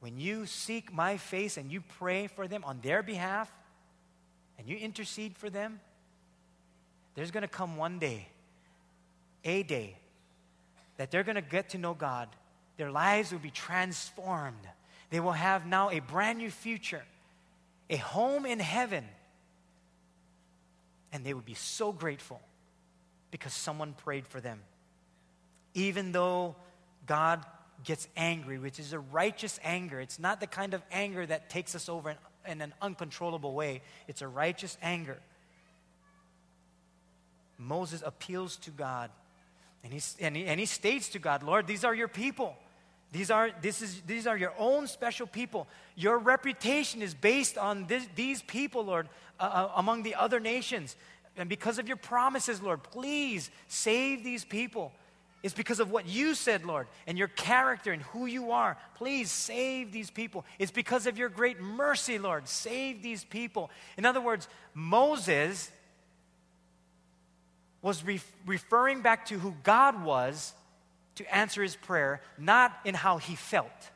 [0.00, 3.50] when you seek my face and you pray for them on their behalf,
[4.58, 5.80] and you intercede for them,
[7.14, 8.28] there's going to come one day,
[9.44, 9.96] a day,
[10.96, 12.28] that they're going to get to know God.
[12.76, 14.66] Their lives will be transformed.
[15.10, 17.02] They will have now a brand new future,
[17.88, 19.04] a home in heaven.
[21.12, 22.40] And they would be so grateful
[23.30, 24.60] because someone prayed for them.
[25.74, 26.56] Even though
[27.06, 27.44] God
[27.84, 31.74] gets angry, which is a righteous anger, it's not the kind of anger that takes
[31.74, 32.16] us over in,
[32.46, 35.18] in an uncontrollable way, it's a righteous anger.
[37.58, 39.10] Moses appeals to God
[39.86, 42.56] and, he's, and, he, and he states to God, Lord, these are your people.
[43.12, 45.66] These are, this is, these are your own special people.
[45.94, 50.96] Your reputation is based on this, these people, Lord, uh, uh, among the other nations.
[51.36, 54.92] And because of your promises, Lord, please save these people.
[55.42, 58.76] It's because of what you said, Lord, and your character and who you are.
[58.96, 60.44] Please save these people.
[60.58, 62.48] It's because of your great mercy, Lord.
[62.48, 63.70] Save these people.
[63.96, 65.70] In other words, Moses
[67.80, 70.52] was re- referring back to who God was
[71.16, 73.90] to answer his prayer, not in how he felt.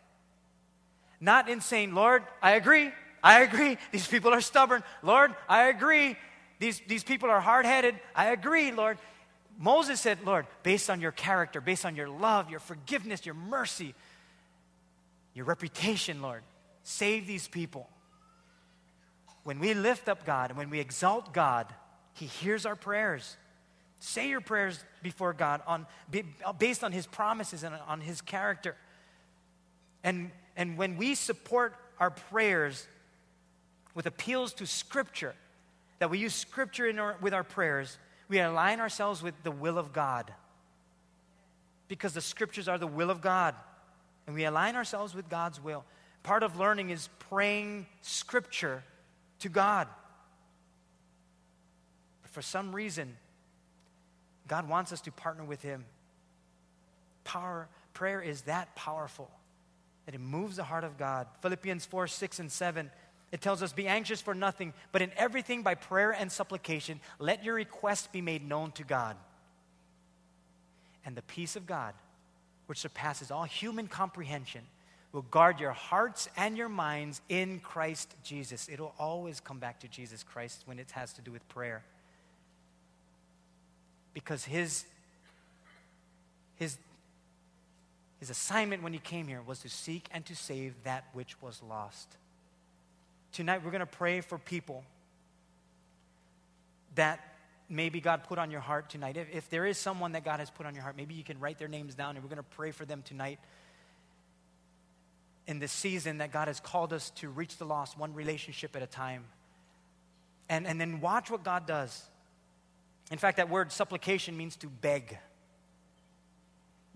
[1.20, 2.90] Not in saying, Lord, I agree,
[3.22, 4.82] I agree, these people are stubborn.
[5.02, 6.16] Lord, I agree,
[6.58, 7.98] these, these people are hard headed.
[8.14, 8.98] I agree, Lord.
[9.58, 13.94] Moses said, Lord, based on your character, based on your love, your forgiveness, your mercy,
[15.34, 16.42] your reputation, Lord,
[16.82, 17.88] save these people.
[19.44, 21.66] When we lift up God and when we exalt God,
[22.14, 23.36] He hears our prayers.
[24.00, 25.86] Say your prayers before God on,
[26.58, 28.74] based on His promises and on His character.
[30.02, 32.88] And, and when we support our prayers
[33.94, 35.34] with appeals to Scripture,
[35.98, 39.76] that we use Scripture in our, with our prayers, we align ourselves with the will
[39.76, 40.32] of God.
[41.86, 43.54] Because the Scriptures are the will of God.
[44.26, 45.84] And we align ourselves with God's will.
[46.22, 48.82] Part of learning is praying Scripture
[49.40, 49.88] to God.
[52.22, 53.16] But for some reason,
[54.50, 55.84] God wants us to partner with Him.
[57.22, 59.30] Power, prayer is that powerful
[60.06, 61.28] that it moves the heart of God.
[61.40, 62.90] Philippians 4 6 and 7.
[63.30, 67.44] It tells us, Be anxious for nothing, but in everything by prayer and supplication, let
[67.44, 69.16] your requests be made known to God.
[71.06, 71.94] And the peace of God,
[72.66, 74.62] which surpasses all human comprehension,
[75.12, 78.68] will guard your hearts and your minds in Christ Jesus.
[78.68, 81.84] It'll always come back to Jesus Christ when it has to do with prayer
[84.14, 84.84] because his,
[86.56, 86.76] his,
[88.18, 91.62] his assignment when he came here was to seek and to save that which was
[91.68, 92.08] lost.
[93.32, 94.84] Tonight, we're going to pray for people
[96.96, 97.20] that
[97.68, 99.16] maybe God put on your heart tonight.
[99.16, 101.38] If, if there is someone that God has put on your heart, maybe you can
[101.38, 103.38] write their names down and we're going to pray for them tonight
[105.46, 108.82] in this season that God has called us to reach the lost one relationship at
[108.82, 109.24] a time.
[110.48, 112.02] And, and then watch what God does.
[113.10, 115.18] In fact, that word supplication means to beg.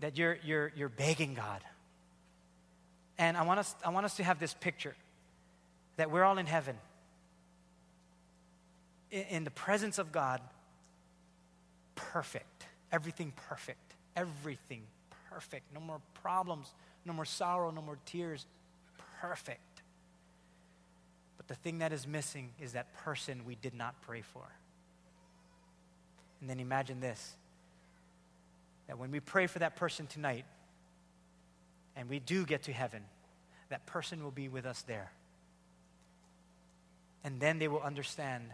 [0.01, 1.61] That you're, you're, you're begging God.
[3.19, 4.95] And I want, us, I want us to have this picture
[5.97, 6.77] that we're all in heaven,
[9.11, 10.41] in, in the presence of God,
[11.95, 12.67] perfect.
[12.91, 13.95] Everything perfect.
[14.17, 14.83] Everything
[15.31, 15.73] perfect.
[15.73, 16.73] No more problems,
[17.05, 18.47] no more sorrow, no more tears.
[19.21, 19.61] Perfect.
[21.37, 24.43] But the thing that is missing is that person we did not pray for.
[26.45, 27.37] And then imagine this
[28.87, 30.45] that when we pray for that person tonight,
[31.97, 33.03] and we do get to heaven,
[33.71, 35.11] that person will be with us there.
[37.25, 38.45] And then they will understand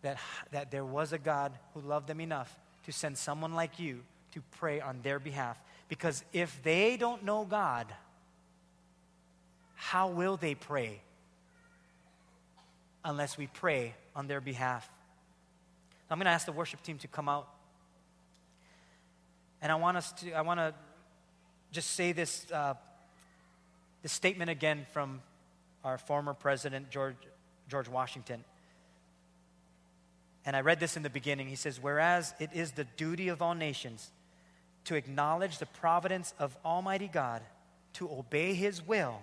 [0.00, 0.16] that,
[0.50, 4.00] that there was a God who loved them enough to send someone like you
[4.32, 5.60] to pray on their behalf.
[5.90, 7.86] Because if they don't know God,
[9.74, 11.02] how will they pray
[13.04, 14.90] unless we pray on their behalf?
[16.10, 17.48] I'm going to ask the worship team to come out.
[19.60, 20.74] And I want us to, I want to
[21.72, 22.74] just say this, uh,
[24.02, 25.20] this statement again from
[25.84, 27.16] our former president, George,
[27.68, 28.44] George Washington.
[30.44, 31.48] And I read this in the beginning.
[31.48, 34.10] He says, Whereas it is the duty of all nations
[34.84, 37.42] to acknowledge the providence of Almighty God,
[37.94, 39.18] to obey His will,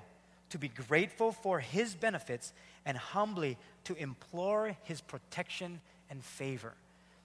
[0.50, 2.52] to be grateful for His benefits,
[2.86, 5.80] and humbly to implore His protection
[6.14, 6.74] and favor.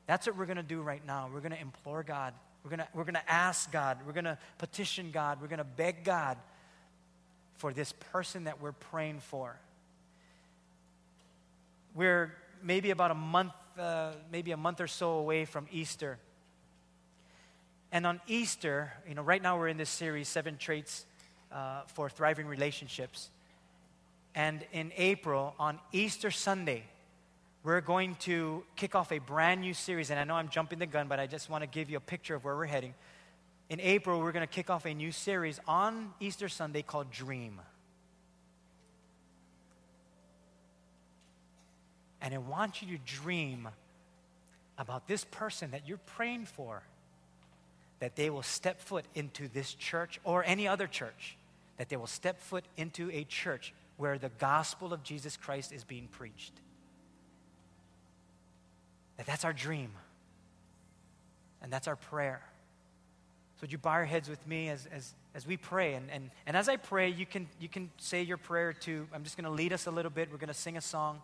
[0.06, 1.28] That's what we're going to do right now.
[1.32, 2.32] We're going to implore God.
[2.64, 3.98] We're going to, we're going to ask God.
[4.06, 5.42] We're going to petition God.
[5.42, 6.38] We're going to beg God
[7.58, 9.54] for this person that we're praying for.
[11.94, 12.32] We're
[12.62, 16.18] maybe about a month, uh, maybe a month or so away from Easter.
[17.92, 21.04] And on Easter, you know, right now we're in this series, Seven Traits
[21.52, 23.28] uh, for Thriving Relationships.
[24.34, 26.84] And in April, on Easter Sunday,
[27.62, 30.10] we're going to kick off a brand new series.
[30.10, 32.00] And I know I'm jumping the gun, but I just want to give you a
[32.00, 32.94] picture of where we're heading.
[33.68, 37.60] In April, we're going to kick off a new series on Easter Sunday called Dream.
[42.20, 43.68] And I want you to dream
[44.78, 46.82] about this person that you're praying for,
[48.00, 51.36] that they will step foot into this church or any other church,
[51.76, 55.84] that they will step foot into a church where the gospel of Jesus Christ is
[55.84, 56.52] being preached.
[59.18, 59.90] That that's our dream.
[61.60, 62.40] And that's our prayer.
[63.56, 65.94] So would you bow your heads with me as, as, as we pray?
[65.94, 69.08] And, and, and as I pray, you can, you can say your prayer too.
[69.12, 70.30] I'm just going to lead us a little bit.
[70.30, 71.20] We're going to sing a song.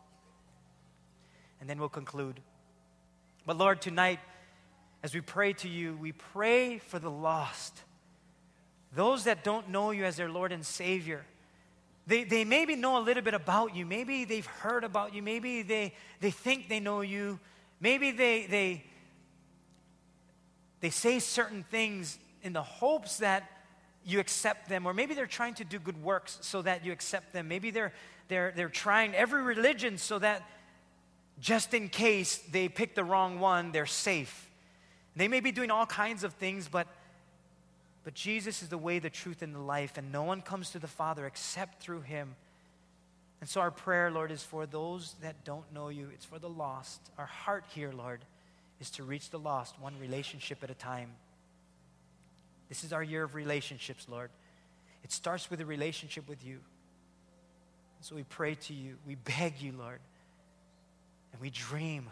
[1.61, 2.41] And then we'll conclude.
[3.47, 4.19] But Lord, tonight,
[5.05, 7.83] as we pray to you, we pray for the lost.
[8.97, 11.25] Those that don't know you as their Lord and Savior.
[12.07, 13.87] They, they maybe know a little bit about you.
[13.87, 15.23] Maybe they've heard about you.
[15.23, 17.39] Maybe they, they think they know you.
[17.81, 18.85] Maybe they, they,
[20.81, 23.51] they say certain things in the hopes that
[24.05, 27.33] you accept them, or maybe they're trying to do good works so that you accept
[27.33, 27.49] them.
[27.49, 27.93] Maybe they're,
[28.29, 30.43] they're, they're trying every religion so that
[31.41, 34.51] just in case they pick the wrong one, they're safe.
[35.17, 36.87] They may be doing all kinds of things, but,
[38.05, 40.79] but Jesus is the way, the truth, and the life, and no one comes to
[40.79, 42.37] the Father except through him.
[43.41, 46.09] And so our prayer, Lord, is for those that don't know you.
[46.15, 47.01] It's for the lost.
[47.19, 48.21] Our heart here, Lord,
[48.81, 51.11] is to reach the lost, one relationship at a time.
[52.69, 54.31] This is our year of relationships, Lord.
[55.03, 56.61] It starts with a relationship with you.
[58.01, 58.97] So we pray to you.
[59.07, 60.01] We beg you, Lord.
[61.33, 62.09] And we dream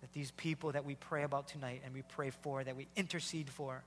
[0.00, 3.50] that these people that we pray about tonight and we pray for, that we intercede
[3.50, 3.82] for,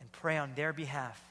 [0.00, 1.22] and pray on their behalf,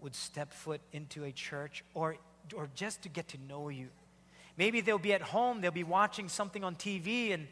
[0.00, 2.16] would step foot into a church or,
[2.54, 3.88] or just to get to know you.
[4.56, 7.48] Maybe they'll be at home, they'll be watching something on TV and,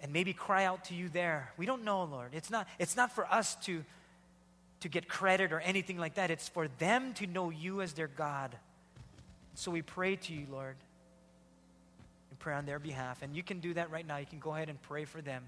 [0.00, 1.52] and maybe cry out to you there.
[1.56, 2.30] We don't know, Lord.
[2.32, 3.84] It's not, it's not for us to
[4.80, 6.30] to get credit or anything like that.
[6.30, 8.56] It's for them to know you as their God.
[9.54, 10.76] So we pray to you, Lord,
[12.30, 13.22] and pray on their behalf.
[13.22, 14.16] And you can do that right now.
[14.16, 15.44] You can go ahead and pray for them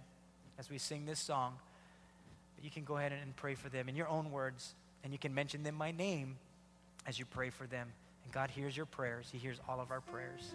[0.58, 1.54] as we sing this song.
[2.56, 5.18] But you can go ahead and pray for them in your own words, and you
[5.18, 6.36] can mention them by name
[7.06, 7.88] as you pray for them.
[8.24, 10.54] And God hears your prayers, He hears all of our prayers.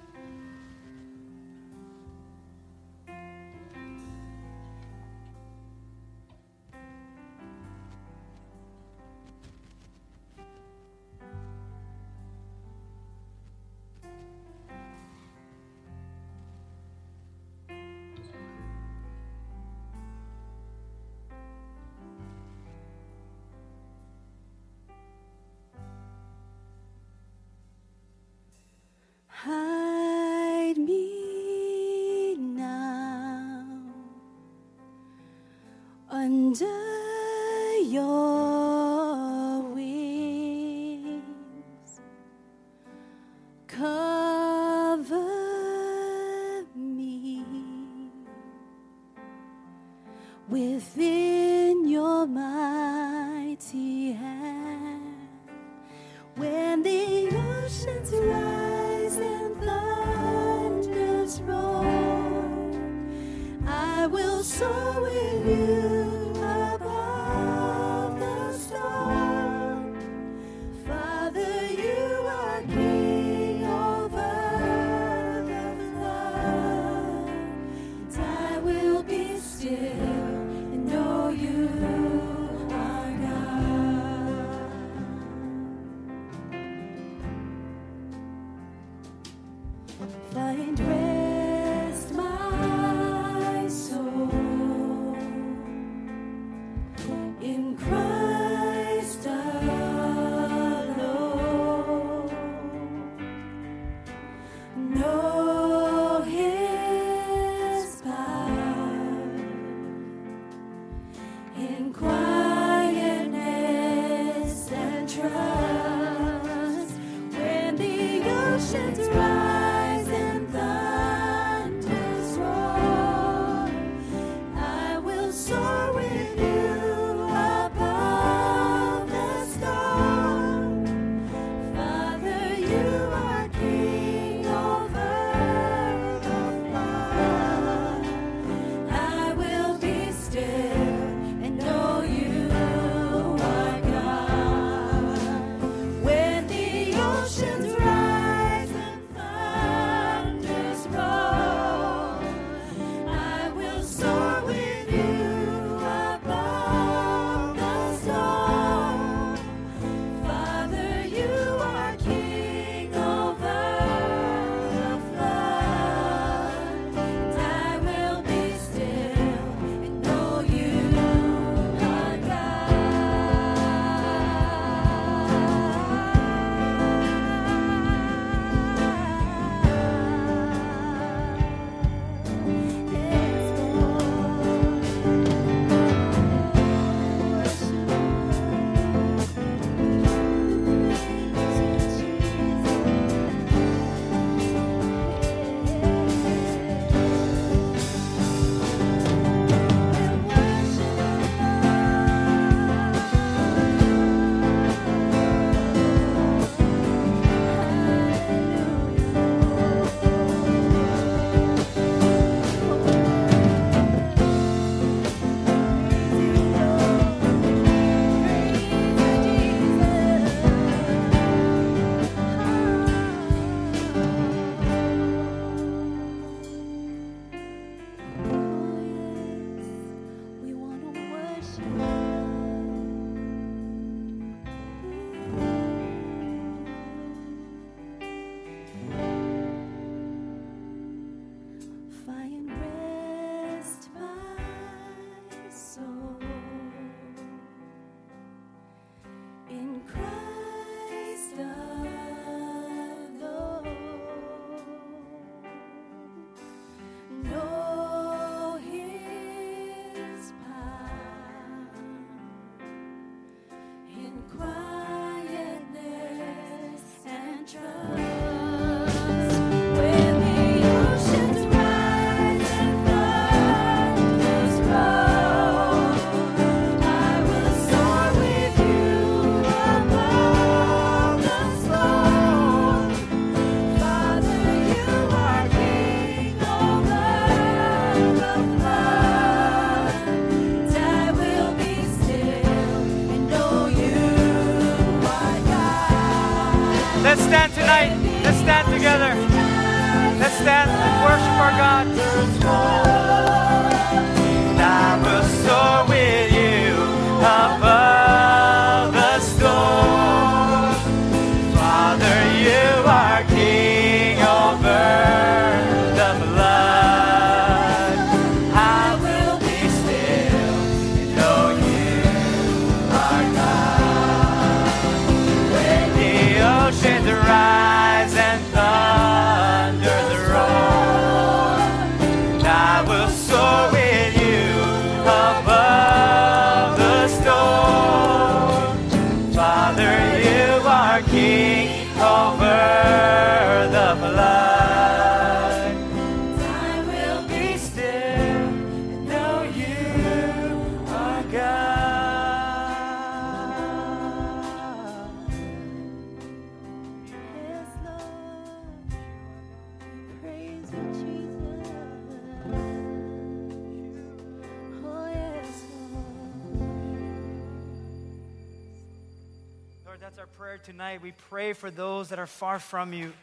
[371.48, 373.14] Pray for those that are far from you.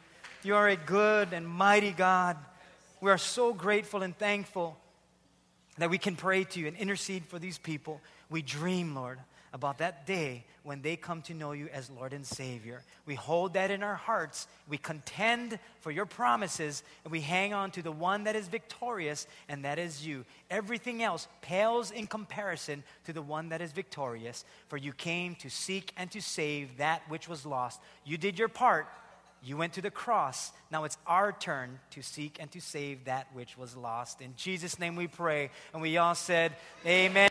[0.43, 2.39] You are a good and mighty God.
[3.03, 4.79] We are so grateful and thankful
[5.77, 8.01] that we can pray to you and intercede for these people.
[8.31, 9.19] We dream, Lord,
[9.53, 12.83] about that day when they come to know you as Lord and Savior.
[13.07, 14.49] We hold that in our hearts.
[14.67, 19.27] We contend for your promises, and we hang on to the one that is victorious,
[19.49, 20.25] and that is you.
[20.51, 24.45] Everything else pales in comparison to the one that is victorious.
[24.69, 27.81] For you came to seek and to save that which was lost.
[28.05, 28.89] You did your part.
[29.45, 30.53] You went to the cross.
[30.73, 34.23] Now it's our turn to seek and to save that which was lost.
[34.23, 35.51] In Jesus' name we pray.
[35.75, 36.57] And we all said,
[36.87, 37.29] Amen.